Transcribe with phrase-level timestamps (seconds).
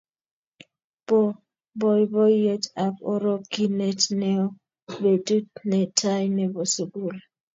[1.05, 1.19] bo
[1.79, 4.49] boiboiet ak orokinet neoo
[5.01, 7.15] betut ne tai nebo sukul